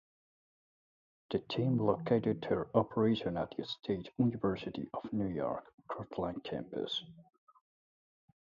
[1.29, 7.03] The team located their operations at the State University of New York, Cortland campus.